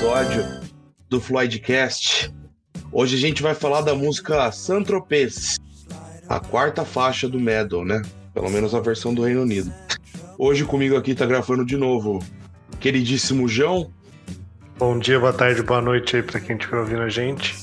[0.00, 0.42] episódio
[1.10, 2.32] do Floydcast.
[2.90, 5.58] Hoje a gente vai falar da música Saint-Tropez,
[6.26, 8.00] a quarta faixa do Medal, né?
[8.32, 9.70] Pelo menos a versão do Reino Unido.
[10.38, 12.18] Hoje comigo aqui tá gravando de novo
[12.80, 13.92] queridíssimo João.
[14.78, 17.54] Bom dia, boa tarde, boa noite aí pra quem estiver ouvindo a gente.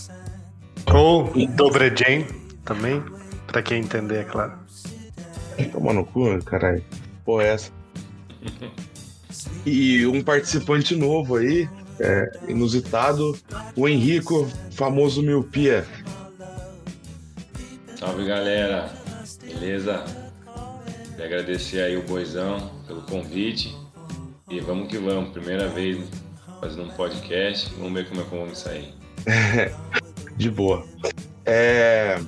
[0.94, 2.28] Ou Dobre Jane
[2.64, 3.04] também,
[3.48, 4.54] pra quem entender, é claro.
[5.72, 6.84] Toma no cu, caralho.
[7.26, 7.72] Pô, essa.
[9.66, 11.68] E um participante novo aí,
[12.00, 13.38] é, inusitado,
[13.76, 15.86] o Henrico, famoso Miopia.
[18.00, 18.92] Salve galera,
[19.42, 20.04] beleza?
[21.12, 23.76] Queria agradecer aí o Boizão pelo convite
[24.50, 25.98] e vamos que vamos, primeira vez
[26.62, 28.94] fazendo um podcast, vamos ver como é que vamos sair.
[30.38, 30.86] De boa.
[31.46, 32.20] É...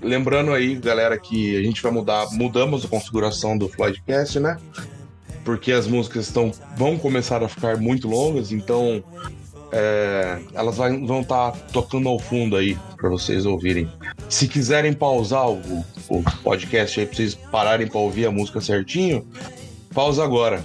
[0.00, 4.58] Lembrando aí, galera, que a gente vai mudar, mudamos a configuração do Floydcast, né?
[5.44, 9.04] Porque as músicas estão, vão começar a ficar muito longas, então
[9.70, 13.88] é, elas vai, vão estar tá tocando ao fundo aí para vocês ouvirem.
[14.28, 19.26] Se quiserem pausar o, o podcast aí para vocês pararem para ouvir a música certinho,
[19.92, 20.64] pausa agora.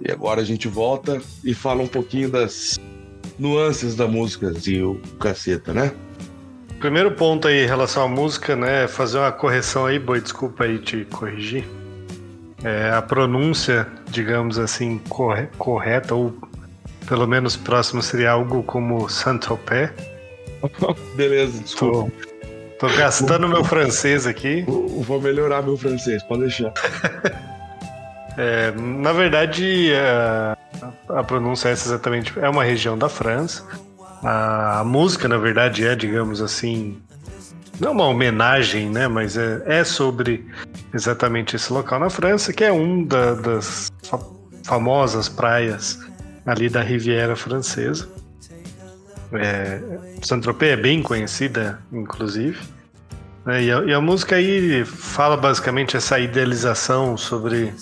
[0.00, 2.78] E agora a gente volta e fala um pouquinho das
[3.38, 5.92] nuances da música e o caceta, né?
[6.78, 8.86] Primeiro ponto aí em relação à música, né?
[8.86, 11.64] Fazer uma correção aí, boi, desculpa aí te corrigir
[12.64, 16.34] é, a pronúncia, digamos assim, corre, correta, ou
[17.06, 19.90] pelo menos próximo seria algo como Saint-Tropez.
[21.14, 22.10] Beleza, desculpa.
[22.80, 24.64] Tô, tô gastando meu francês aqui.
[24.66, 26.72] Vou melhorar meu francês, pode deixar.
[28.38, 30.56] é, na verdade, a,
[31.10, 32.32] a pronúncia é essa exatamente.
[32.38, 33.62] É uma região da França.
[34.22, 36.96] A, a música, na verdade, é, digamos assim,
[37.80, 39.08] não uma homenagem, né?
[39.08, 40.46] Mas é, é sobre
[40.92, 44.18] exatamente esse local na França, que é um da, das fa
[44.64, 45.98] famosas praias
[46.46, 48.08] ali da Riviera Francesa.
[49.34, 49.80] É,
[50.22, 52.58] Saint-Tropez é bem conhecida, inclusive.
[53.46, 57.74] É, e, a, e, a, música aí fala basicamente essa idealização sobre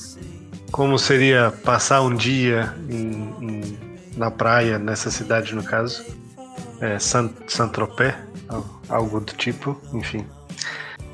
[0.72, 3.78] como seria passar um dia em, em,
[4.16, 6.04] na praia, nessa cidade no caso,
[6.80, 8.31] é, Saint-Tropez
[8.88, 10.26] algo do tipo, enfim.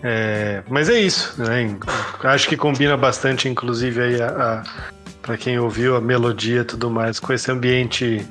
[0.03, 1.77] É, mas é isso, né?
[2.23, 4.89] Acho que combina bastante, inclusive, aí a, a
[5.29, 8.27] para quem ouviu a melodia e tudo mais, com esse ambiente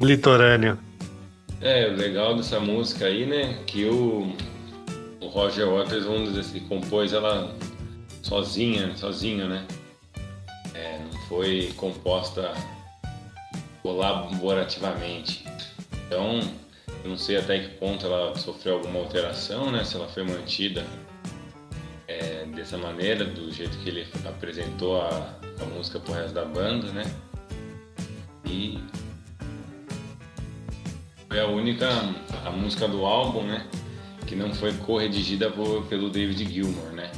[0.00, 0.78] litorâneo.
[1.60, 3.58] É, o legal dessa música aí, né?
[3.66, 4.34] Que o,
[5.20, 7.54] o Roger Waters, vamos dizer assim, compôs ela
[8.22, 9.66] sozinha, sozinho, né?
[10.72, 12.52] É, não foi composta
[13.82, 15.44] colaborativamente.
[16.06, 16.40] Então,
[17.06, 19.84] eu não sei até que ponto ela sofreu alguma alteração, né?
[19.84, 20.84] Se ela foi mantida
[22.08, 26.90] é, dessa maneira, do jeito que ele apresentou a, a música pro resto da banda,
[26.90, 27.04] né?
[28.44, 28.80] E
[31.28, 31.88] foi a única
[32.44, 33.64] a música do álbum, né?
[34.26, 37.10] Que não foi corredigida por, pelo David Gilmour, né?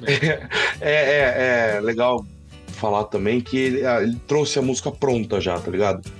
[0.82, 2.24] É, é, é legal
[2.68, 6.10] falar também que ele, ele trouxe a música pronta já, tá ligado?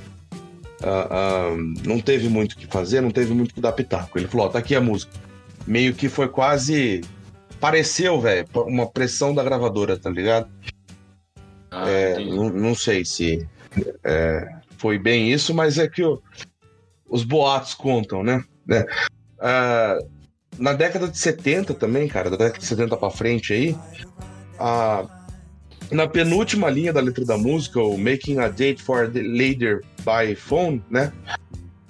[0.83, 4.19] Uh, uh, não teve muito o que fazer, não teve muito o que dar pitaco.
[4.19, 5.13] Ele falou: ó, tá aqui a música.
[5.67, 7.03] Meio que foi quase.
[7.59, 10.49] Pareceu, velho, uma pressão da gravadora, tá ligado?
[11.71, 13.47] Ah, é, não, não, sei se
[14.03, 14.49] é,
[14.79, 16.21] foi bem isso, mas é que o,
[17.09, 18.43] os boatos contam, né?
[18.71, 18.87] É.
[19.39, 20.11] Uh,
[20.59, 23.77] na década de 70 também, cara, da década de 70 pra frente aí,
[24.59, 25.07] a
[25.91, 30.35] na penúltima linha da letra da música, o Making a Date for the Later by
[30.35, 31.13] Phone, né?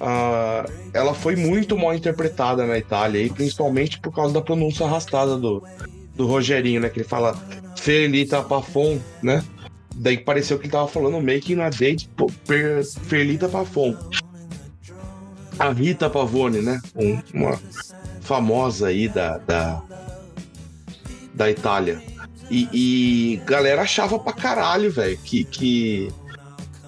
[0.01, 5.37] Uh, ela foi muito mal interpretada na Itália, e principalmente por causa da pronúncia arrastada
[5.37, 5.63] do,
[6.17, 6.89] do Rogerinho, né?
[6.89, 7.35] Que ele fala
[7.77, 9.45] Felita Pafon, né?
[9.95, 12.09] Daí pareceu que ele tava falando Making a Date
[12.47, 13.95] per Felita Pafon.
[15.59, 16.81] A Rita Pavone, né?
[16.97, 17.61] Um, uma
[18.23, 19.83] famosa aí da, da,
[21.35, 22.01] da Itália.
[22.51, 26.13] E, e galera achava pra caralho, velho, que, que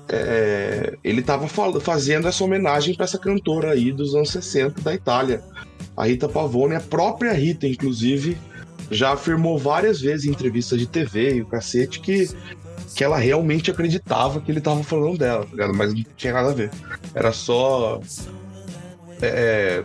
[0.09, 1.47] é, ele tava
[1.81, 5.43] fazendo essa homenagem para essa cantora aí dos anos 60 da Itália,
[5.97, 8.37] a Rita Pavone, a própria Rita, inclusive,
[8.91, 12.29] já afirmou várias vezes em entrevistas de TV e o cacete que,
[12.94, 16.55] que ela realmente acreditava que ele tava falando dela, tá mas não tinha nada a
[16.55, 16.70] ver.
[17.14, 18.00] Era só.
[19.20, 19.85] É,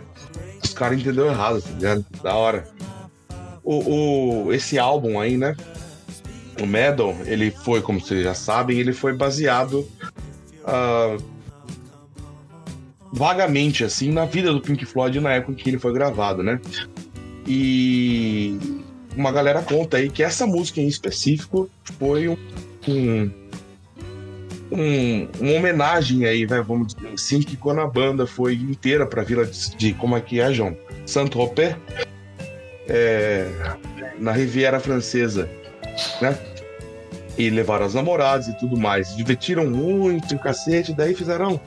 [0.62, 2.04] os caras entenderam errado, tá ligado?
[2.20, 2.66] Da hora
[3.68, 5.54] o, o, esse álbum aí, né?
[6.58, 9.86] O Medal, ele foi, como vocês já sabem, ele foi baseado
[10.64, 11.22] uh,
[13.12, 16.58] vagamente, assim, na vida do Pink Floyd na época em que ele foi gravado, né?
[17.46, 18.58] E
[19.14, 21.68] uma galera conta aí que essa música em específico
[21.98, 22.36] foi um,
[22.88, 23.30] um
[24.70, 29.22] um, uma homenagem aí, vai, vamos dizer assim, que quando a banda foi inteira pra
[29.22, 30.76] vila de, de como é que é, João?
[31.06, 31.74] Saint-Tropez,
[32.88, 33.46] é,
[34.18, 35.48] na Riviera Francesa,
[36.20, 36.38] né?
[37.36, 39.14] E levaram as namoradas e tudo mais.
[39.16, 41.60] Divertiram muito, o cacete, daí fizeram,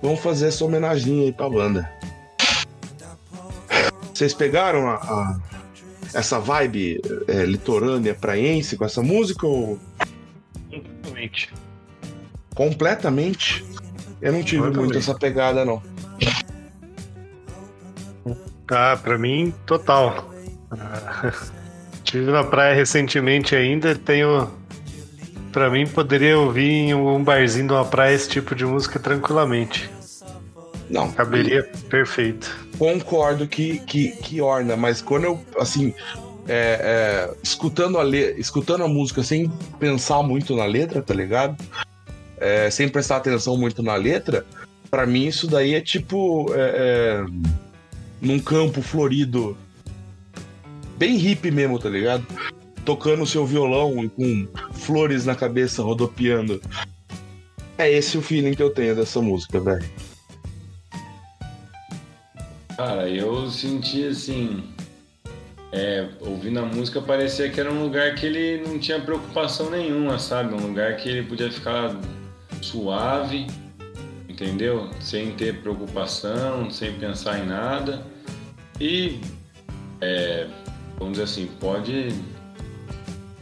[0.00, 1.90] vamos fazer essa homenagem aí pra banda.
[4.14, 5.40] Vocês pegaram a, a-
[6.14, 9.78] essa vibe é, litorânea praense com essa música ou
[10.70, 11.52] Completamente.
[12.54, 13.64] completamente?
[14.22, 14.76] Eu não tive Completamente.
[14.94, 15.82] muito essa pegada, não.
[18.68, 20.30] Ah, pra mim, total.
[20.70, 21.32] Ah,
[22.06, 24.48] Estive na praia recentemente ainda, tenho.
[25.52, 29.90] Pra mim, poderia ouvir em um barzinho de uma praia esse tipo de música tranquilamente.
[30.88, 31.10] Não.
[31.10, 32.54] Caberia perfeito.
[32.78, 35.92] Concordo que, que, que orna, mas quando eu, assim,
[36.46, 38.34] é, é, escutando, a le...
[38.38, 41.56] escutando a música sem pensar muito na letra, tá ligado?
[42.38, 44.46] É, sem prestar atenção muito na letra,
[44.90, 46.46] pra mim isso daí é tipo.
[46.54, 47.24] é, é,
[48.20, 49.56] num campo florido,
[50.98, 52.24] bem hippie mesmo, tá ligado?
[52.84, 56.60] Tocando o seu violão e com flores na cabeça rodopiando.
[57.78, 59.84] É esse o feeling que eu tenho dessa música, velho.
[62.76, 64.62] Cara, eu senti assim.
[65.72, 70.18] É, ouvindo a música parecia que era um lugar que ele não tinha preocupação nenhuma,
[70.18, 70.54] sabe?
[70.54, 71.98] Um lugar que ele podia ficar
[72.62, 73.46] suave,
[74.28, 74.90] entendeu?
[75.00, 78.06] Sem ter preocupação, sem pensar em nada.
[78.80, 79.20] E,
[80.00, 80.46] é,
[80.98, 82.08] vamos dizer assim, pode,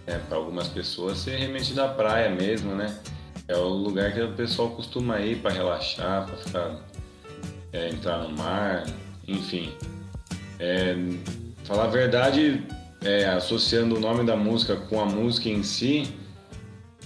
[0.07, 2.99] é, para algumas pessoas, ser remetido à praia mesmo, né?
[3.47, 6.77] É o lugar que o pessoal costuma ir para relaxar, para ficar,
[7.73, 8.85] é, entrar no mar,
[9.29, 9.73] enfim.
[10.59, 10.97] É,
[11.65, 12.67] falar a verdade,
[13.03, 16.09] é, associando o nome da música com a música em si,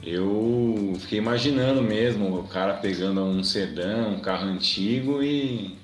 [0.02, 5.76] eu fiquei imaginando mesmo o cara pegando um sedã, um carro antigo e,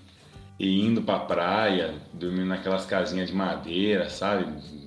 [0.58, 4.46] e indo pra praia, dormindo naquelas casinhas de madeira, sabe?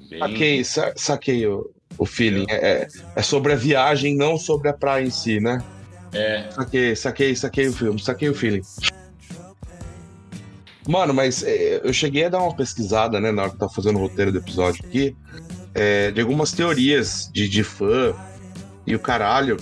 [0.10, 2.46] Bem- Saquei, sa- saquei o, o feeling.
[2.50, 5.62] É, é- sobre a viagem, não sobre a praia em si, né?
[6.14, 8.62] É, Saquei, saquei, saquei o filme, saquei o feeling.
[10.88, 13.74] Mano, mas é, eu cheguei a dar uma pesquisada, né, na hora que eu tava
[13.74, 15.16] fazendo o roteiro do episódio aqui,
[15.76, 18.14] é, de algumas teorias de, de fã
[18.86, 19.58] e o caralho.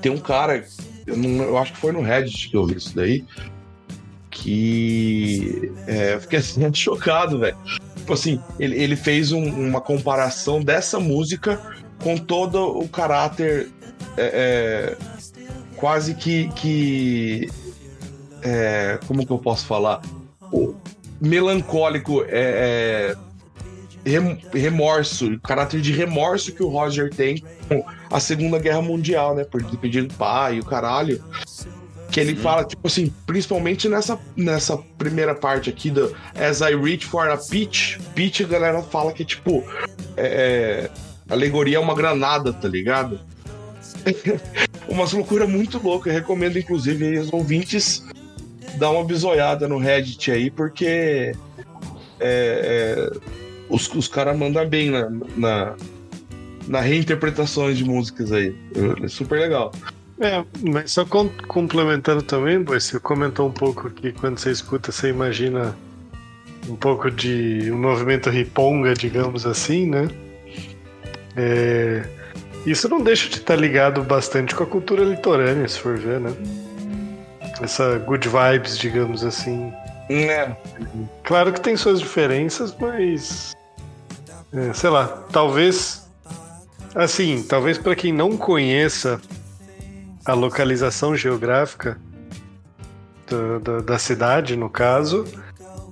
[0.00, 0.66] Tem um cara,
[1.06, 3.24] eu, não- eu acho que foi no Reddit que eu vi isso daí,
[4.42, 7.56] que é, eu fiquei assim, chocado, velho.
[7.96, 11.60] Tipo assim, ele, ele fez um- uma comparação dessa música
[12.02, 13.68] com todo o caráter
[14.16, 14.96] é, é,
[15.76, 16.48] quase que.
[16.56, 17.48] que
[18.42, 20.02] é, como que eu posso falar?
[20.52, 20.74] O
[21.20, 23.14] melancólico, é,
[24.04, 28.82] é, rem- remorso, o caráter de remorso que o Roger tem com a Segunda Guerra
[28.82, 29.44] Mundial, né?
[29.44, 31.22] Por ter pedido pai, o caralho.
[32.12, 37.06] Que ele fala, tipo assim, principalmente nessa, nessa primeira parte aqui do As I Reach
[37.06, 37.98] for a Peach.
[38.14, 39.64] Peach, a galera fala que, tipo,
[40.14, 40.90] é, é,
[41.32, 43.18] alegoria é uma granada, tá ligado?
[44.86, 46.12] Umas loucuras muito loucas.
[46.12, 48.04] Eu recomendo, inclusive, aí, os ouvintes
[48.76, 51.34] dar uma bisoiada no Reddit aí, porque
[52.20, 53.10] é, é,
[53.70, 55.76] os, os caras mandam bem na, na,
[56.68, 58.54] na reinterpretações de músicas aí.
[59.02, 59.72] É super legal.
[60.22, 65.08] É, mas só com- complementando também, você comentou um pouco que quando você escuta, você
[65.08, 65.76] imagina
[66.68, 70.08] um pouco de um movimento riponga, digamos assim, né?
[71.36, 72.04] É,
[72.64, 76.32] isso não deixa de estar ligado bastante com a cultura litorânea, se for ver, né?
[77.60, 79.72] Essa good vibes, digamos assim.
[80.08, 80.54] É,
[81.24, 83.54] Claro que tem suas diferenças, mas.
[84.52, 86.00] é, sei lá, talvez.
[86.94, 89.20] Assim, talvez para quem não conheça
[90.24, 91.98] a localização geográfica
[93.28, 95.24] da, da, da cidade, no caso,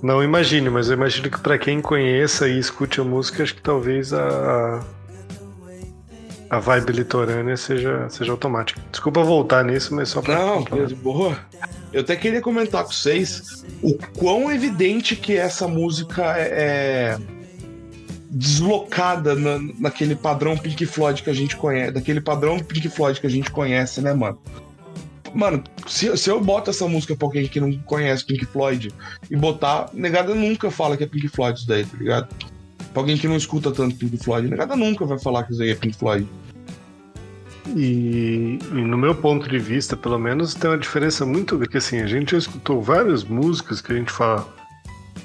[0.02, 3.62] não imagine, mas eu imagino que para quem conheça e escute a música, acho que
[3.62, 4.84] talvez a.
[6.48, 8.80] A vibe litorânea seja, seja automática.
[8.90, 10.34] Desculpa voltar nisso, mas só pra.
[10.34, 11.38] não, de boa.
[11.92, 17.18] Eu até queria comentar com vocês o quão evidente que essa música é, é
[18.30, 23.26] deslocada na- naquele padrão Pink Floyd que a gente conhece, daquele padrão Pink Floyd que
[23.26, 24.38] a gente conhece, né, mano?
[25.34, 28.92] Mano, se, se eu boto essa música pra alguém que não conhece Pink Floyd
[29.30, 32.28] e botar, negada nunca fala que é Pink Floyd isso daí, tá ligado?
[32.92, 35.70] Pra alguém que não escuta tanto Pink Floyd, negada nunca vai falar que isso aí
[35.70, 36.26] é Pink Floyd.
[37.76, 41.66] E, e no meu ponto de vista, pelo menos, tem uma diferença muito grande.
[41.66, 44.48] Porque assim, a gente já escutou várias músicas que a gente fala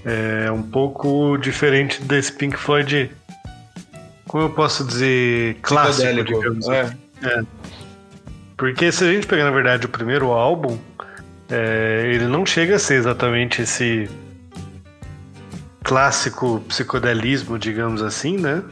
[0.05, 3.11] é um pouco diferente desse Pink Floyd.
[4.27, 6.67] Como eu posso dizer, clássico, digamos.
[6.69, 6.95] É.
[8.55, 10.77] Porque se a gente pegar, na verdade, o primeiro álbum,
[11.49, 14.09] é, ele não chega a ser exatamente esse
[15.83, 18.63] clássico psicodelismo, digamos assim, né?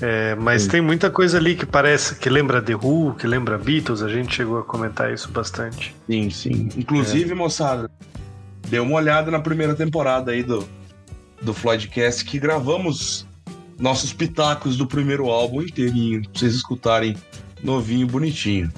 [0.00, 0.68] É, mas Sim.
[0.68, 4.34] tem muita coisa ali que parece que lembra The Who, que lembra Beatles, a gente
[4.34, 5.94] chegou a comentar isso bastante.
[6.06, 6.68] Sim, sim.
[6.76, 7.34] Inclusive, é.
[7.34, 7.90] moçada,
[8.68, 10.66] dê uma olhada na primeira temporada aí do,
[11.42, 13.26] do Floydcast que gravamos
[13.78, 17.16] nossos pitacos do primeiro álbum inteirinho, pra vocês escutarem
[17.62, 18.72] novinho, bonitinho.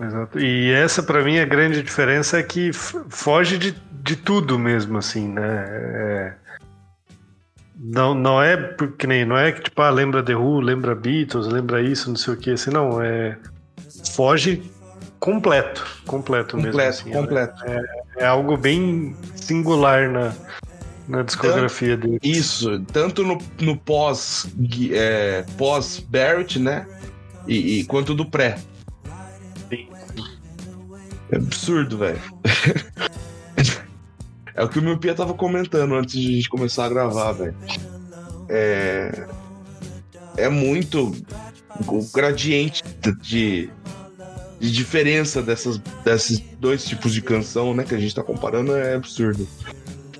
[0.00, 0.38] Exato.
[0.38, 5.28] E essa, para mim, a grande diferença é que foge de, de tudo mesmo, assim,
[5.28, 5.66] né?
[5.68, 6.34] É...
[7.82, 11.46] Não, não é porque nem não é que tipo, ah, lembra The Who, lembra Beatles,
[11.46, 13.00] lembra isso, não sei o que, assim, não.
[13.02, 13.38] É
[14.14, 14.62] foge
[15.20, 16.80] completo, completo, completo mesmo.
[16.80, 17.64] Assim, completo.
[17.64, 17.82] É,
[18.16, 20.34] é, algo bem singular na,
[21.06, 22.20] na discografia tanto, dele.
[22.22, 24.48] Isso, tanto no, no pós
[24.90, 26.86] é, pós Barrett, né?
[27.46, 28.58] E, e, quanto do pré.
[29.68, 29.88] Sim.
[31.30, 32.20] É absurdo, velho.
[34.52, 37.32] É o que o meu Pia tava comentando antes de a gente começar a gravar,
[37.32, 37.56] velho.
[38.46, 39.26] É.
[40.36, 41.16] É muito.
[41.86, 42.82] O gradiente
[43.22, 43.70] de,
[44.60, 48.94] de diferença dessas, desses dois tipos de canção, né, que a gente tá comparando é
[48.94, 49.48] absurdo.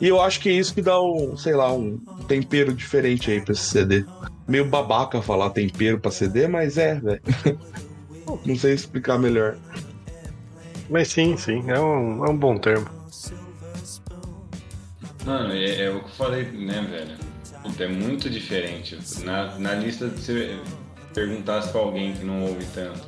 [0.00, 3.38] E eu acho que é isso que dá um, sei lá, um tempero diferente aí
[3.42, 4.06] pra esse CD.
[4.48, 7.20] Meio babaca falar tempero pra CD, mas é, velho.
[8.46, 9.58] Não sei explicar melhor.
[10.88, 12.88] Mas sim, sim, é um, é um bom termo.
[15.26, 17.18] Mano, é, é, o que eu falei, né, velho?
[17.62, 18.98] Puta, é muito diferente.
[19.22, 20.58] Na, na lista, de você
[21.12, 23.06] perguntasse pra alguém que não ouve tanto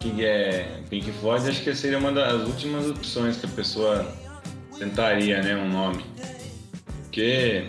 [0.00, 4.06] que é Pink Floyd, acho que seria uma das últimas opções que a pessoa
[4.78, 6.04] tentaria, né, um nome.
[7.02, 7.66] Porque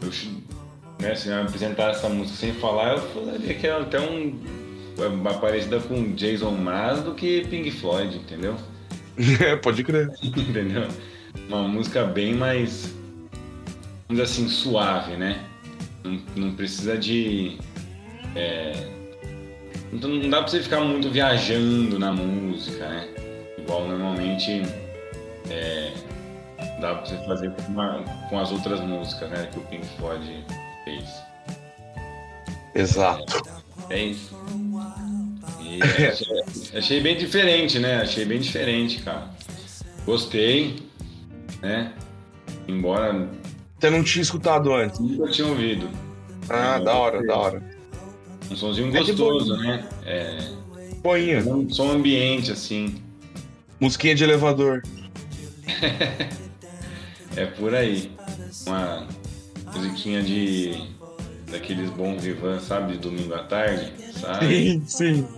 [0.00, 0.10] eu,
[1.00, 4.38] né, se eu apresentar essa música sem falar, eu falaria que é até um
[4.98, 8.56] uma parecida com Jason Mraz do que Pink Floyd, entendeu?
[9.40, 10.10] É, pode crer.
[10.22, 10.86] entendeu?
[11.48, 12.94] uma música bem mais,
[14.08, 15.42] vamos assim, suave, né?
[16.04, 17.58] Não, não precisa de.
[18.34, 18.72] É,
[19.92, 23.08] então não dá pra você ficar muito viajando na música, né?
[23.58, 24.62] Igual normalmente
[25.50, 25.92] é,
[26.80, 29.48] dá pra você fazer com, uma, com, as outras músicas, né?
[29.52, 30.44] Que o Pink Floyd
[30.84, 31.22] fez.
[32.74, 33.42] Exato.
[33.90, 34.36] É, é isso.
[36.10, 38.00] Achei, achei bem diferente, né?
[38.00, 39.30] Achei bem diferente, cara.
[40.04, 40.92] Gostei
[41.62, 41.92] né?
[42.66, 43.28] Embora.
[43.78, 44.98] Você não tinha escutado antes?
[44.98, 45.88] Nunca tinha ouvido.
[46.48, 47.62] Ah, da hora, da hora.
[48.52, 49.88] Um somzinho é gostoso, né?
[50.04, 50.38] É.
[51.02, 51.40] Boinha.
[51.40, 53.02] Um som ambiente, assim.
[53.80, 54.82] Musiquinha de elevador.
[57.34, 58.12] é por aí.
[58.66, 59.08] Uma
[59.74, 60.84] musiquinha de.
[61.50, 62.92] daqueles bons vivan, sabe?
[62.92, 63.90] De domingo à tarde,
[64.20, 64.46] sabe?
[64.46, 65.28] Sim, sim.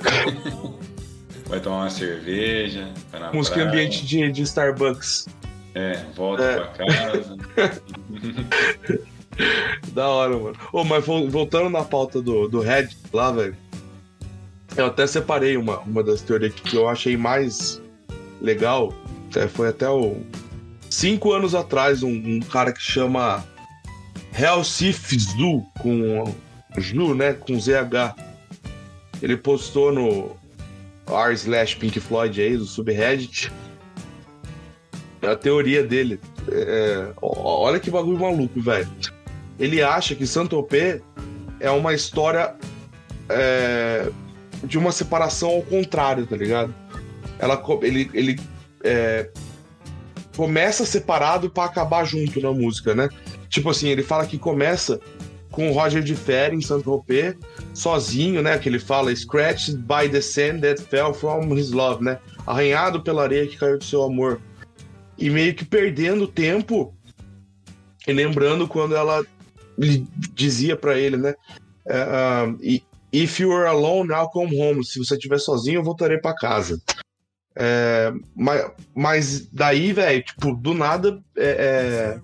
[1.46, 2.88] vai tomar uma cerveja.
[3.32, 3.68] Música praia.
[3.68, 5.28] ambiente de, de Starbucks.
[5.74, 6.54] É, volta é.
[6.56, 7.36] pra casa.
[9.92, 10.56] da hora, mano.
[10.72, 13.56] Oh, mas voltando na pauta do, do Red lá, velho.
[14.76, 17.80] Eu até separei uma, uma das teorias que eu achei mais
[18.40, 18.92] legal.
[19.54, 20.20] Foi até o.
[20.90, 23.44] Cinco anos atrás, um, um cara que chama
[24.38, 26.34] Helsif Zu, com
[26.78, 27.32] Ju, né?
[27.32, 28.14] Com ZH.
[29.22, 30.36] Ele postou no
[31.06, 33.50] r slash Pink Floyd aí, do subreddit
[35.28, 36.20] a teoria dele.
[36.50, 38.88] É, olha que bagulho maluco, velho.
[39.62, 41.00] Ele acha que Saint-Tropez
[41.60, 42.56] é uma história
[43.28, 44.10] é,
[44.64, 46.74] de uma separação ao contrário, tá ligado?
[47.38, 48.40] Ela, ele ele
[48.82, 49.30] é,
[50.36, 53.08] começa separado para acabar junto na música, né?
[53.48, 54.98] Tipo assim, ele fala que começa
[55.52, 57.36] com o Roger de Ferry em Saint-Tropez,
[57.72, 58.58] sozinho, né?
[58.58, 62.18] Que ele fala, scratched by the sand that fell from his love, né?
[62.44, 64.40] Arranhado pela areia que caiu do seu amor
[65.16, 66.92] e meio que perdendo tempo
[68.06, 69.24] e lembrando quando ela
[70.34, 71.34] dizia para ele, né?
[71.86, 74.82] Uh, If you are alone, I'll come home.
[74.82, 76.80] Se você estiver sozinho, eu voltarei para casa.
[77.54, 81.22] É, mas, mas, daí, velho, tipo, do nada.
[81.36, 82.20] É, é...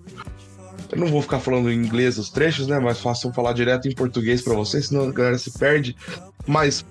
[0.91, 2.81] Eu não vou ficar falando em inglês os trechos, né?
[2.95, 5.95] Fácil eu falar direto em português para vocês, senão a galera se perde.
[6.47, 6.83] Mas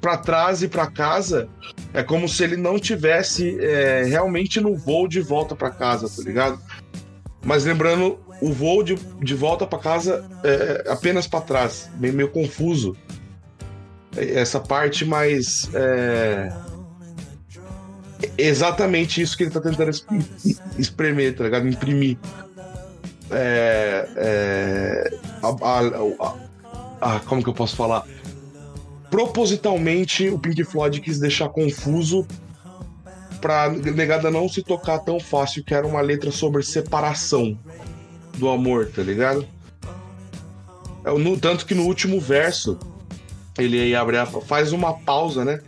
[0.00, 1.48] para trás e para casa,
[1.92, 6.22] é como se ele não tivesse é, realmente no voo de volta para casa, tá
[6.22, 6.60] ligado?
[7.44, 12.30] Mas lembrando, o voo de, de volta para casa é apenas para trás, meio, meio
[12.30, 12.96] confuso.
[14.16, 15.68] Essa parte mais.
[15.74, 16.52] É...
[18.36, 19.90] Exatamente isso que ele tá tentando
[20.78, 21.68] espremer, tá ligado?
[21.68, 22.18] Imprimir.
[23.30, 26.34] É, é, a,
[27.00, 28.04] a, a, como que eu posso falar?
[29.10, 32.26] propositalmente o Pink Floyd quis deixar confuso
[33.40, 37.58] pra negada não se tocar tão fácil, que era uma letra sobre separação
[38.40, 39.46] do amor, tá ligado?
[41.04, 42.78] É, no, tanto que no último verso,
[43.58, 45.60] ele aí abre a, faz uma pausa, né?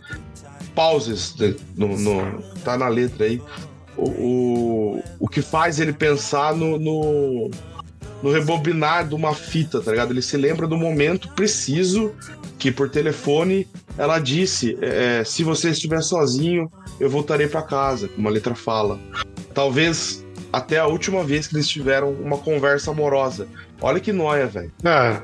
[0.75, 1.35] Pauses
[1.75, 3.41] no, no, tá na letra aí.
[3.95, 7.51] O, o, o que faz ele pensar no, no,
[8.23, 10.11] no rebobinar de uma fita, tá ligado?
[10.11, 12.11] Ele se lembra do momento preciso
[12.57, 18.27] que por telefone ela disse: é, se você estiver sozinho, eu voltarei para casa, como
[18.27, 18.99] a letra fala.
[19.53, 20.22] Talvez
[20.53, 23.47] até a última vez que eles tiveram uma conversa amorosa.
[23.81, 24.71] Olha que noia, velho.
[24.85, 25.19] Ah,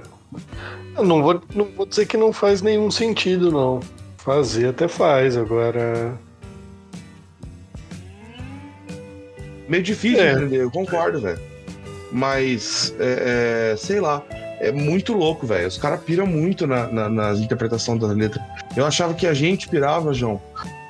[0.97, 3.79] eu não vou, não vou dizer que não faz nenhum sentido, não.
[4.17, 6.17] Fazer até faz, agora.
[9.67, 10.33] Meio difícil é.
[10.33, 11.39] entender, eu concordo, velho.
[12.11, 14.23] Mas, é, é, sei lá,
[14.59, 15.67] é muito louco, velho.
[15.67, 18.43] Os caras piram muito na, na, nas interpretações das letras.
[18.75, 20.41] Eu achava que a gente pirava, João,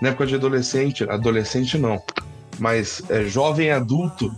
[0.01, 1.03] na época de adolescente.
[1.10, 2.01] Adolescente não,
[2.60, 4.34] mas é, jovem adulto,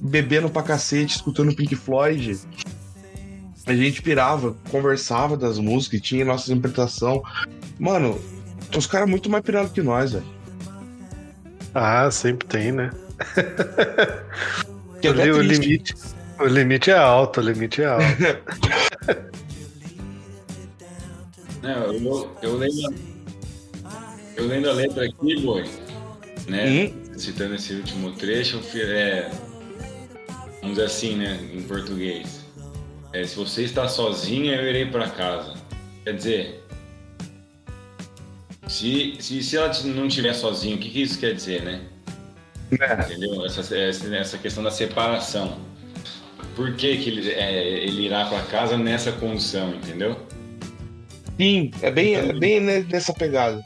[0.00, 2.40] bebendo pra cacete, escutando Pink Floyd.
[3.66, 7.22] A gente pirava, conversava das músicas, tinha nossa interpretação.
[7.78, 8.20] Mano,
[8.76, 10.24] os caras muito mais pirados que nós, velho.
[11.74, 12.90] Ah, sempre tem, né?
[15.00, 15.94] que é o, limite,
[16.40, 18.04] o limite é alto, o limite é alto.
[21.62, 22.94] Não, eu, eu, lembro,
[24.36, 25.64] eu lendo a letra aqui, boy,
[26.48, 26.66] né?
[26.66, 27.01] Uhum.
[27.16, 29.30] Citando esse último trecho, é,
[30.60, 31.38] vamos dizer assim, né?
[31.52, 32.44] Em português.
[33.12, 35.54] É, se você está sozinha, eu irei para casa.
[36.04, 36.64] Quer dizer,
[38.66, 41.82] se, se, se ela não estiver sozinha, o que, que isso quer dizer, né?
[42.80, 43.02] É.
[43.02, 43.44] Entendeu?
[43.44, 45.58] Essa, essa questão da separação.
[46.56, 50.16] Por que, que ele, é, ele irá para casa nessa condição, entendeu?
[51.38, 53.62] Sim, é bem, então, é bem nessa pegada.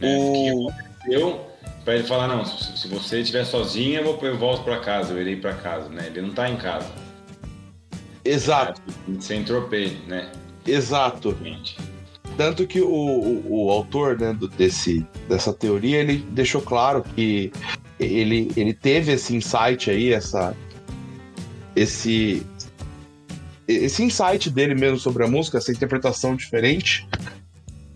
[0.00, 1.46] É, o que aconteceu
[1.86, 5.20] para ele falar, não, se você estiver sozinha, eu, vou, eu volto para casa, eu
[5.20, 6.08] irei para casa, né?
[6.08, 6.90] Ele não tá em casa.
[8.24, 8.82] Exato.
[9.08, 10.32] É, sem tropeio, né?
[10.66, 11.38] Exato.
[12.36, 17.52] Tanto que o, o, o autor né, desse, dessa teoria, ele deixou claro que
[18.00, 20.56] ele, ele teve esse insight aí, essa,
[21.76, 22.44] esse,
[23.68, 27.06] esse insight dele mesmo sobre a música, essa interpretação diferente,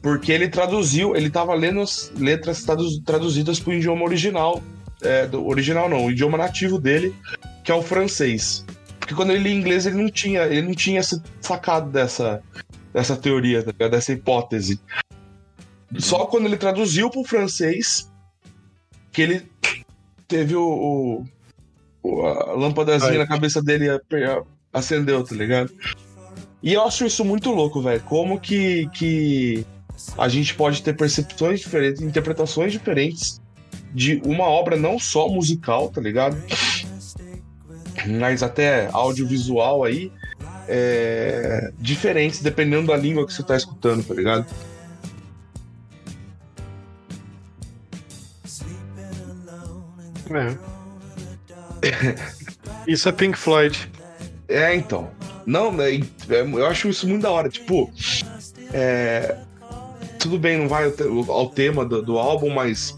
[0.03, 2.65] porque ele traduziu, ele estava lendo as letras
[3.05, 4.63] traduzidas para o idioma original,
[5.03, 7.15] é, do, original não, o idioma nativo dele,
[7.63, 8.65] que é o francês.
[8.99, 11.03] Porque quando ele lia inglês, ele não tinha, ele não tinha
[11.41, 12.43] sacado dessa,
[12.93, 14.81] dessa teoria, tá dessa hipótese.
[15.99, 18.11] Só quando ele traduziu para o francês
[19.13, 19.51] que ele
[20.29, 21.27] teve o,
[22.03, 23.19] o a lâmpadazinha Ai.
[23.19, 23.87] na cabeça dele
[24.73, 25.71] acendeu, tá ligado?
[26.63, 28.03] E eu acho isso muito louco, velho.
[28.03, 29.67] Como que, que
[30.17, 33.41] a gente pode ter percepções diferentes, interpretações diferentes
[33.93, 36.37] de uma obra não só musical, tá ligado?
[38.19, 40.13] Mas até audiovisual aí,
[40.69, 44.47] é, diferentes dependendo da língua que você tá escutando, tá ligado?
[50.31, 50.71] É.
[52.87, 53.91] Isso é Pink Floyd.
[54.49, 55.11] É, então.
[55.47, 56.03] Não, é, é,
[56.41, 57.49] eu acho isso muito da hora.
[57.49, 57.91] Tipo,
[58.73, 59.37] é,
[60.31, 60.93] tudo bem, não vai
[61.29, 62.97] ao tema do, do álbum, mas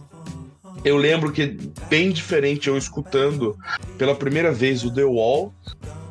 [0.85, 1.57] eu lembro que
[1.89, 3.57] bem diferente eu escutando
[3.97, 5.55] pela primeira vez o The Wall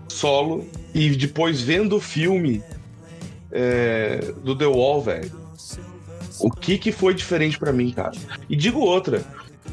[0.08, 2.64] solo e depois vendo o filme
[3.52, 5.32] é, do The Wall, velho.
[6.40, 8.14] O que que foi diferente para mim, cara?
[8.50, 9.24] E digo outra,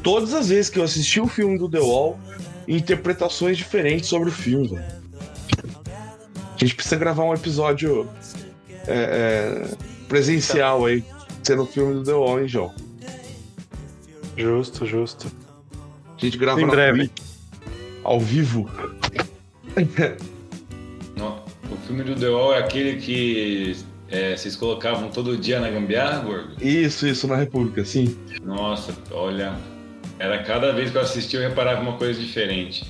[0.03, 2.19] todas as vezes que eu assisti o filme do The Wall,
[2.67, 4.77] interpretações diferentes sobre o filme.
[4.77, 8.07] A gente precisa gravar um episódio
[8.85, 11.03] é, é, presencial aí
[11.49, 12.71] sendo o filme do The Wall, hein, João?
[14.37, 15.31] Justo, justo.
[16.15, 17.09] A gente grava em breve.
[18.03, 18.69] Ao vivo.
[21.17, 23.75] Não, o filme do The Wall é aquele que
[24.09, 26.63] é, vocês colocavam todo dia na gambiarra, gordo?
[26.63, 28.15] Isso, isso, na República, sim.
[28.43, 29.55] Nossa, olha.
[30.19, 32.85] Era cada vez que eu assistia eu reparava uma coisa diferente.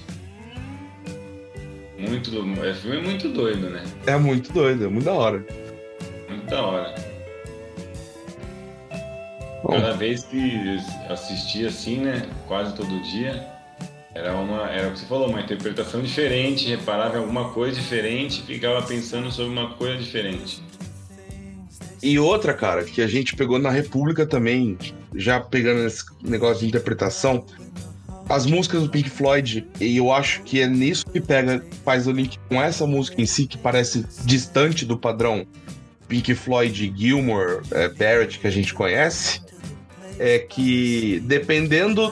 [1.97, 2.29] Muito.
[2.61, 3.83] É filme muito doido, né?
[4.05, 5.45] É muito doido, é muito da hora.
[6.27, 7.08] Muito da hora.
[9.71, 10.79] Cada vez que
[11.10, 12.27] assistia assim, né?
[12.47, 13.47] Quase todo dia,
[14.13, 14.69] era uma.
[14.69, 19.32] Era o que você falou, uma interpretação diferente, reparava em alguma coisa diferente, ficava pensando
[19.32, 20.62] sobre uma coisa diferente.
[22.01, 24.77] E outra, cara, que a gente pegou na República também,
[25.15, 27.45] já pegando esse negócio de interpretação,
[28.29, 32.12] as músicas do Pink Floyd, e eu acho que é nisso que pega, faz o
[32.12, 35.45] link com essa música em si, que parece distante do padrão
[36.09, 39.41] Pink Floyd Gilmore é, Barrett que a gente conhece
[40.17, 42.11] é que dependendo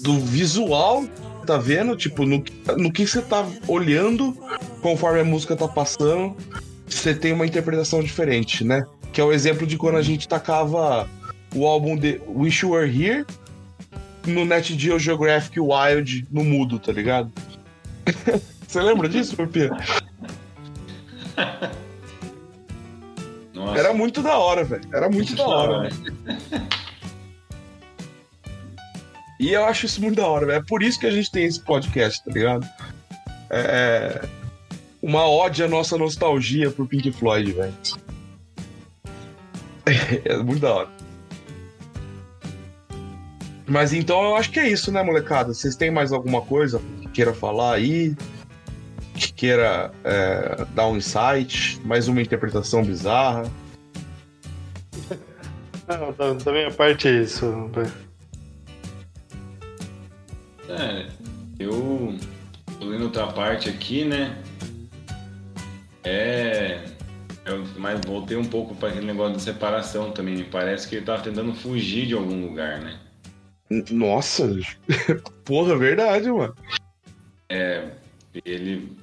[0.00, 1.04] do visual
[1.44, 2.42] tá vendo, tipo, no,
[2.76, 4.36] no que você tá olhando
[4.80, 6.36] conforme a música tá passando,
[6.86, 8.84] você tem uma interpretação diferente, né?
[9.12, 11.08] Que é o exemplo de quando a gente tacava
[11.54, 13.26] o álbum de Wish You Were Here
[14.26, 17.30] no Net Geo Geographic Wild no mudo, tá ligado?
[18.66, 19.70] Você lembra disso, Pepinha?
[23.94, 24.82] Era muito da hora, velho.
[24.92, 25.88] Era muito da hora.
[29.38, 30.58] E eu acho isso muito da hora, velho.
[30.58, 32.68] É por isso que a gente tem esse podcast, tá ligado?
[33.50, 34.28] É, é
[35.00, 37.74] uma ode à nossa nostalgia pro Pink Floyd, velho.
[40.24, 40.88] É muito da hora.
[43.66, 45.52] Mas então eu acho que é isso, né, molecada?
[45.54, 48.16] Vocês têm mais alguma coisa que queira falar aí?
[49.14, 51.80] Que queira é, dar um insight?
[51.84, 53.44] Mais uma interpretação bizarra?
[55.86, 57.70] Não, da minha parte é isso.
[60.68, 61.06] É,
[61.58, 62.18] eu
[62.78, 64.42] tô lendo outra parte aqui, né?
[66.02, 66.84] É.
[67.44, 70.36] Eu, mas voltei um pouco para aquele negócio de separação também.
[70.36, 72.98] Me parece que ele tava tentando fugir de algum lugar, né?
[73.90, 74.48] Nossa,
[75.44, 76.56] porra, verdade, mano.
[77.48, 77.90] É,
[78.44, 78.96] ele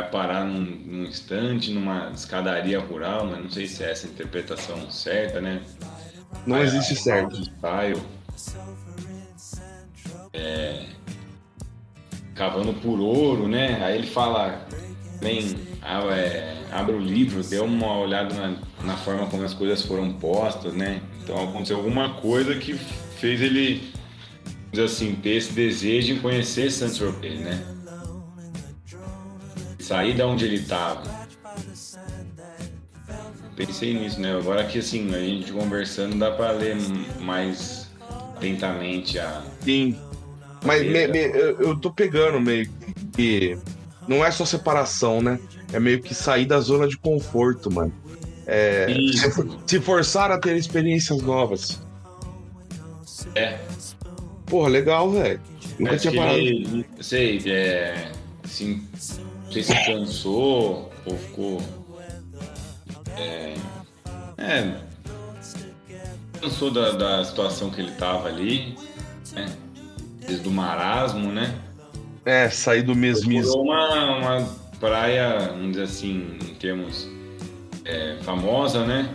[0.00, 4.10] vai parar num, num instante, numa escadaria rural, mas não sei se é essa a
[4.10, 5.60] interpretação certa, né?
[6.46, 7.36] Não existe certo.
[7.36, 8.00] Style,
[10.32, 10.86] é,
[12.34, 13.82] cavando por ouro, né?
[13.84, 14.66] Aí ele fala,
[15.20, 20.12] vem, é, abre o livro, dê uma olhada na, na forma como as coisas foram
[20.14, 21.02] postas, né?
[21.22, 23.92] Então aconteceu alguma coisa que fez ele,
[24.82, 27.79] assim, ter esse desejo de conhecer Saint-Tropez, né?
[29.90, 31.02] Sair da onde ele estava.
[33.56, 34.36] Pensei nisso, né?
[34.36, 36.76] Agora que assim, a gente conversando dá para ler
[37.18, 37.90] mais
[38.36, 39.42] atentamente a.
[39.64, 39.98] Sim.
[40.64, 42.70] Mas me, me, eu tô pegando meio
[43.16, 43.58] que.
[44.06, 45.40] Não é só separação, né?
[45.72, 47.92] É meio que sair da zona de conforto, mano.
[48.46, 51.82] É, se, se forçar a ter experiências novas.
[53.34, 53.58] É.
[54.46, 55.40] Porra, legal, velho.
[55.80, 56.38] Nunca tinha parado.
[56.38, 58.12] Ele, sei, é.
[58.44, 58.84] Assim,
[59.50, 61.60] não sei se cansou ou ficou.
[63.16, 63.54] É.
[64.38, 64.76] É.
[66.40, 68.78] Cansou da, da situação que ele tava ali,
[69.32, 69.52] né?
[70.24, 71.58] Desde o marasmo, né?
[72.24, 73.60] É, sair do mesmismo.
[73.60, 77.08] Uma, uma praia, vamos dizer assim, em termos
[77.84, 79.12] é, famosa, né?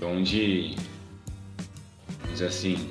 [0.00, 0.76] Onde
[2.30, 2.90] dizer assim,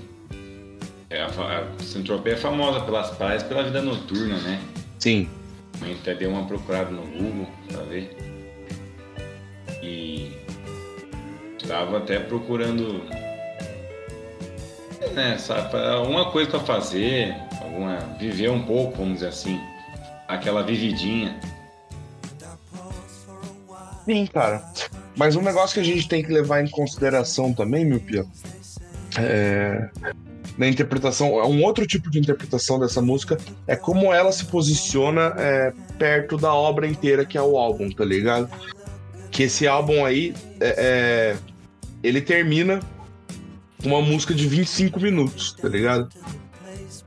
[1.09, 4.61] é, a, a é famosa pelas praias pela vida noturna, né?
[4.99, 5.29] Sim.
[5.81, 8.15] A gente até deu uma procurada no Google pra ver.
[9.81, 10.31] E
[11.57, 13.03] estava até procurando
[15.13, 19.59] né, sabe, alguma coisa para fazer, alguma viver um pouco, vamos dizer assim,
[20.27, 21.39] aquela vividinha.
[24.05, 24.63] Sim, cara.
[25.15, 28.25] Mas um negócio que a gente tem que levar em consideração também, meu Pia,
[29.17, 29.89] é,
[30.57, 33.37] na interpretação, um outro tipo de interpretação dessa música
[33.67, 38.05] é como ela se posiciona é, perto da obra inteira que é o álbum, tá
[38.05, 38.49] ligado?
[39.31, 41.37] Que esse álbum aí, é, é
[42.03, 42.79] ele termina
[43.81, 46.09] com uma música de 25 minutos, tá ligado?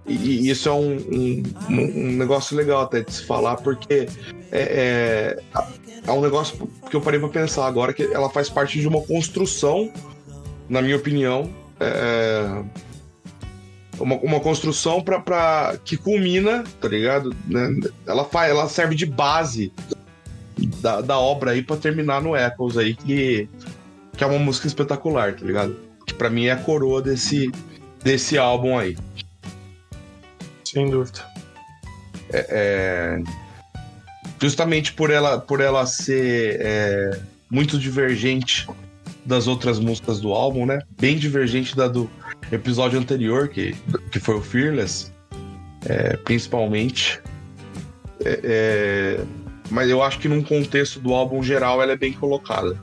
[0.07, 4.09] E, e isso é um, um, um, negócio legal até de se falar, porque
[4.53, 5.61] é, é,
[6.07, 9.01] é um negócio que eu parei pra pensar agora, que ela faz parte de uma
[9.03, 9.93] construção,
[10.69, 12.65] na minha opinião, é,
[13.99, 17.35] uma, uma construção pra, pra, que culmina, tá ligado?
[17.47, 17.81] Né?
[18.07, 19.73] Ela, faz, ela serve de base
[20.81, 23.49] da, da obra aí pra terminar no Echoes aí, que,
[24.17, 25.77] que é uma música espetacular, tá ligado?
[26.07, 27.51] Que pra mim é a coroa desse,
[28.03, 28.97] desse álbum aí.
[30.65, 31.21] Sem dúvida.
[32.33, 33.23] É, é,
[34.41, 38.69] justamente por ela, por ela ser é, muito divergente
[39.25, 40.81] das outras músicas do álbum, né?
[40.99, 42.11] Bem divergente da do
[42.53, 43.75] episódio anterior, que,
[44.11, 45.13] que foi o Fearless,
[45.85, 47.21] é, principalmente.
[48.25, 49.25] É, é,
[49.71, 52.81] mas eu acho que num contexto do álbum geral ela é bem colocada.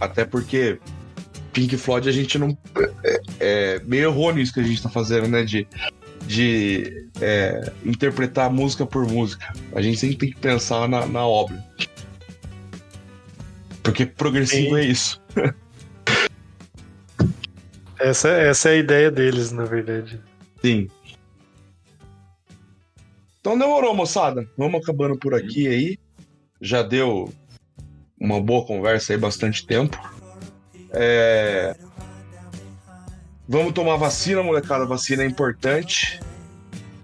[0.00, 0.78] Até porque
[1.52, 2.56] Pink Floyd a gente não.
[3.02, 5.42] É, é meio errôneo isso que a gente tá fazendo, né?
[5.42, 5.66] De,
[6.26, 9.52] de é, interpretar música por música.
[9.74, 11.62] A gente sempre tem que pensar na, na obra.
[13.88, 14.76] Porque progressivo Sim.
[14.76, 15.22] é isso.
[17.98, 20.20] essa, essa é a ideia deles, na verdade.
[20.60, 20.90] Sim.
[23.40, 24.46] Então demorou, moçada.
[24.58, 25.98] Vamos acabando por aqui aí.
[26.60, 27.32] Já deu
[28.20, 29.98] uma boa conversa aí, bastante tempo.
[30.90, 31.74] É...
[33.48, 34.84] Vamos tomar vacina, molecada.
[34.84, 36.20] Vacina é importante.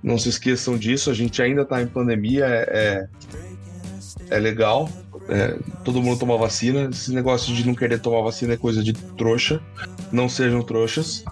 [0.03, 1.11] Não se esqueçam disso.
[1.11, 2.45] A gente ainda tá em pandemia.
[2.45, 3.09] É, é,
[4.37, 4.87] é legal.
[5.29, 6.89] É, todo mundo toma vacina.
[6.91, 9.61] Esse negócio de não querer tomar vacina é coisa de trouxa.
[10.13, 11.25] Não sejam trouxas.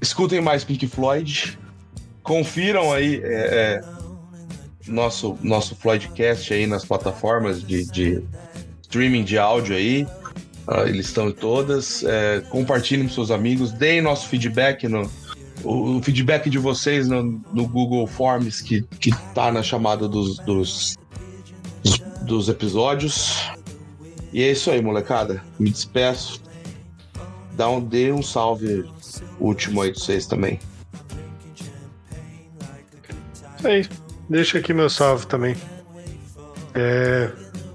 [0.00, 1.58] Escutem mais Pink Floyd.
[2.22, 3.84] Confiram aí é, é,
[4.86, 8.22] nosso, nosso Floydcast aí nas plataformas de, de
[8.82, 10.06] streaming de áudio aí.
[10.66, 12.04] Uh, eles estão em todas.
[12.04, 13.72] É, compartilhem com seus amigos.
[13.72, 15.10] Deem nosso feedback no.
[15.64, 20.38] O, o feedback de vocês no, no, Google Forms que, que tá na chamada dos,
[20.38, 20.96] dos,
[22.28, 23.50] dos episódios.
[24.32, 25.42] E é isso aí, molecada.
[25.58, 26.40] Me despeço.
[27.54, 28.84] Dá um, dê um salve
[29.40, 30.60] último aí de vocês também.
[33.64, 33.88] Aí,
[34.28, 35.56] deixa aqui meu salve também.
[36.74, 37.32] É,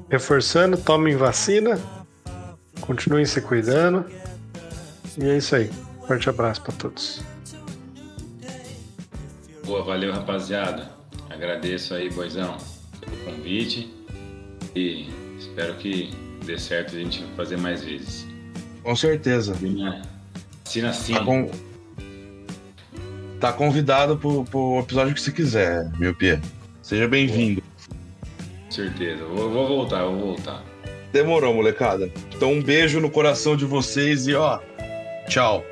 [0.10, 1.78] reforçando, tomem vacina,
[2.80, 4.06] continuem se cuidando.
[5.18, 5.70] E é isso aí.
[6.08, 7.22] Forte abraço para todos.
[9.66, 10.92] Boa, valeu rapaziada.
[11.30, 12.58] Agradeço aí, Boizão,
[13.02, 14.03] pelo convite
[14.76, 15.08] e
[15.40, 16.12] espero que
[16.46, 18.28] dê certo a gente fazer mais vezes.
[18.82, 19.56] Com certeza.
[20.66, 21.14] Assina sim.
[21.14, 21.52] Tá, com...
[23.40, 26.42] tá convidado pro, pro episódio que você quiser, meu Pia.
[26.82, 27.64] Seja bem-vindo.
[28.70, 29.24] Certeza.
[29.26, 30.64] Vou, vou voltar, vou voltar.
[31.12, 32.12] Demorou, molecada.
[32.36, 34.60] Então um beijo no coração de vocês e ó,
[35.28, 35.64] tchau.